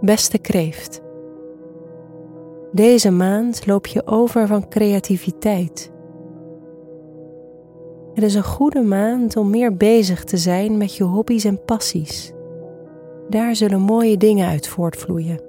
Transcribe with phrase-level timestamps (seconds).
[0.00, 1.00] Beste kreeft.
[2.72, 5.92] Deze maand loop je over van creativiteit.
[8.14, 12.32] Het is een goede maand om meer bezig te zijn met je hobby's en passies.
[13.28, 15.40] Daar zullen mooie dingen uit voortvloeien.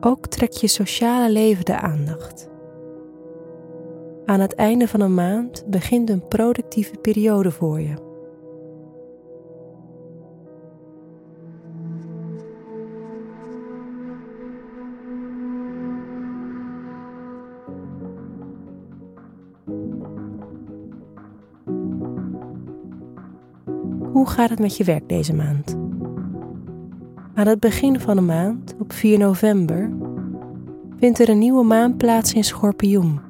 [0.00, 2.48] Ook trek je sociale leven de aandacht.
[4.24, 8.09] Aan het einde van een maand begint een productieve periode voor je.
[24.12, 25.76] Hoe gaat het met je werk deze maand?
[27.34, 29.90] Aan het begin van de maand, op 4 november,
[30.98, 33.20] vindt er een nieuwe maan plaats in Schorpioen,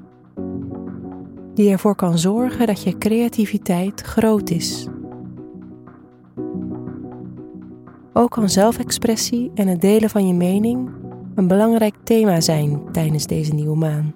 [1.54, 4.88] die ervoor kan zorgen dat je creativiteit groot is.
[8.12, 10.90] Ook kan zelfexpressie en het delen van je mening
[11.34, 14.14] een belangrijk thema zijn tijdens deze nieuwe maan.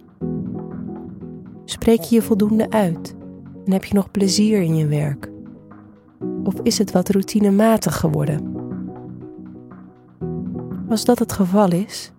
[1.65, 3.15] Spreek je je voldoende uit
[3.65, 5.33] en heb je nog plezier in je werk?
[6.45, 8.53] Of is het wat routinematig geworden?
[10.89, 12.13] Als dat het geval is,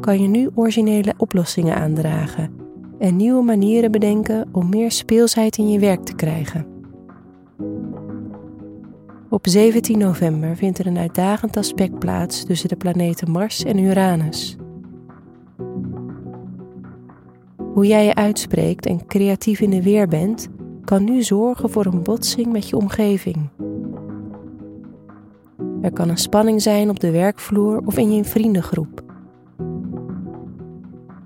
[0.00, 2.50] kan je nu originele oplossingen aandragen
[2.98, 6.66] en nieuwe manieren bedenken om meer speelsheid in je werk te krijgen.
[9.28, 14.56] Op 17 november vindt er een uitdagend aspect plaats tussen de planeten Mars en Uranus.
[17.56, 20.48] Hoe jij je uitspreekt en creatief in de weer bent,
[20.84, 23.48] kan nu zorgen voor een botsing met je omgeving.
[25.82, 29.02] Er kan een spanning zijn op de werkvloer of in je vriendengroep.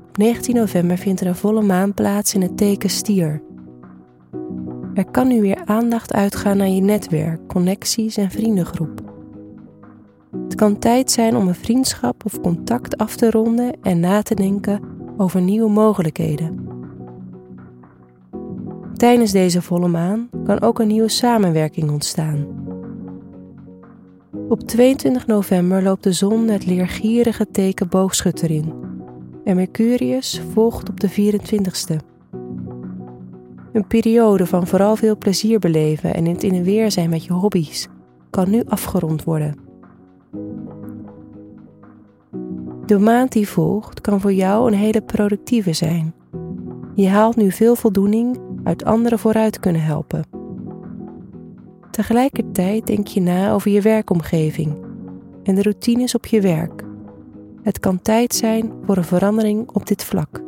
[0.08, 3.42] Op 19 november vindt er een volle maan plaats in het teken stier.
[4.94, 9.00] Er kan nu weer aandacht uitgaan naar je netwerk, connecties en vriendengroep.
[10.44, 14.34] Het kan tijd zijn om een vriendschap of contact af te ronden en na te
[14.34, 14.80] denken
[15.16, 16.65] over nieuwe mogelijkheden.
[18.96, 22.46] Tijdens deze volle maan kan ook een nieuwe samenwerking ontstaan.
[24.48, 28.72] Op 22 november loopt de zon het leergierige teken boogschutter in
[29.44, 31.96] en Mercurius volgt op de 24ste.
[33.72, 37.32] Een periode van vooral veel plezier beleven en het in een weer zijn met je
[37.32, 37.88] hobby's
[38.30, 39.58] kan nu afgerond worden.
[42.86, 46.14] De maand die volgt kan voor jou een hele productieve zijn.
[46.94, 50.24] Je haalt nu veel voldoening uit anderen vooruit kunnen helpen.
[51.90, 54.76] Tegelijkertijd denk je na over je werkomgeving
[55.42, 56.84] en de routines op je werk.
[57.62, 60.42] Het kan tijd zijn voor een verandering op dit vlak.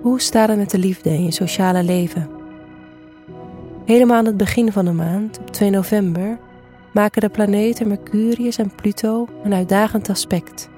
[0.00, 2.41] Hoe staat het met de liefde in je sociale leven?
[3.84, 6.38] Helemaal aan het begin van de maand, op 2 november,
[6.92, 10.68] maken de planeten Mercurius en Pluto een uitdagend aspect.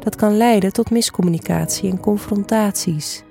[0.00, 3.22] Dat kan leiden tot miscommunicatie en confrontaties,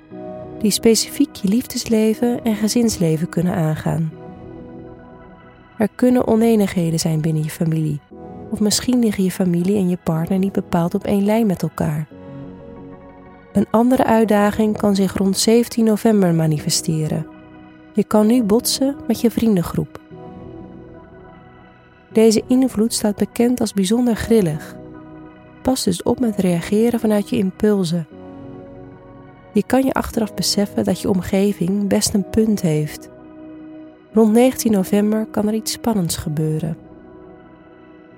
[0.59, 4.11] die specifiek je liefdesleven en gezinsleven kunnen aangaan.
[5.77, 7.99] Er kunnen oneenigheden zijn binnen je familie,
[8.49, 12.07] of misschien liggen je familie en je partner niet bepaald op één lijn met elkaar.
[13.53, 17.34] Een andere uitdaging kan zich rond 17 november manifesteren.
[17.95, 20.03] Je kan nu botsen met je vriendengroep
[22.15, 24.75] deze invloed staat bekend als bijzonder grillig.
[25.61, 28.07] Pas dus op met reageren vanuit je impulsen.
[29.53, 33.09] Je kan je achteraf beseffen dat je omgeving best een punt heeft.
[34.13, 36.77] Rond 19 november kan er iets spannends gebeuren.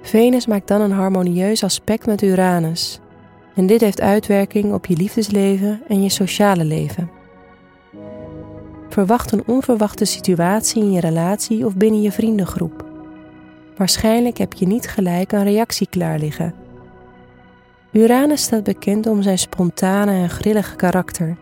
[0.01, 2.99] Venus maakt dan een harmonieus aspect met Uranus.
[3.55, 7.16] En dit heeft uitwerking op je liefdesleven en je sociale leven.
[8.97, 12.85] Verwacht een onverwachte situatie in je relatie of binnen je vriendengroep.
[13.75, 16.53] Waarschijnlijk heb je niet gelijk een reactie klaar liggen.
[17.91, 21.37] Uranus staat bekend om zijn spontane en grillige karakter.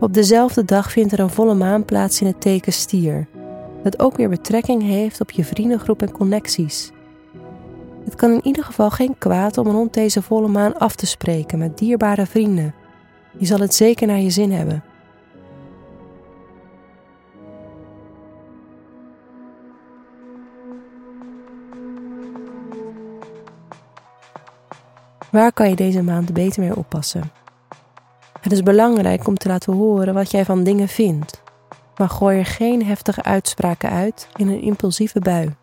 [0.00, 3.26] Op dezelfde dag vindt er een volle maan plaats in het teken stier,
[3.82, 6.90] dat ook weer betrekking heeft op je vriendengroep en connecties.
[8.04, 11.58] Het kan in ieder geval geen kwaad om rond deze volle maan af te spreken
[11.58, 12.74] met dierbare vrienden.
[13.38, 14.82] Je zal het zeker naar je zin hebben.
[25.30, 27.30] Waar kan je deze maand beter mee oppassen?
[28.40, 31.42] Het is belangrijk om te laten horen wat jij van dingen vindt,
[31.96, 35.54] maar gooi er geen heftige uitspraken uit in een impulsieve bui.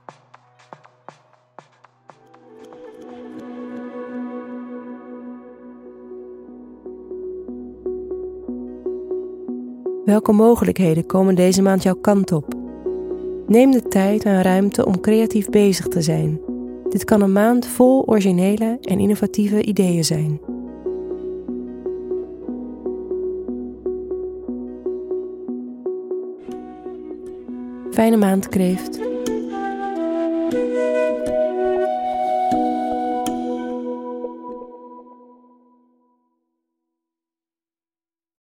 [10.06, 12.54] Welke mogelijkheden komen deze maand jouw kant op?
[13.48, 16.45] Neem de tijd en ruimte om creatief bezig te zijn
[16.96, 20.40] dit kan een maand vol originele en innovatieve ideeën zijn.
[27.92, 29.00] Fijne maand, kreeft.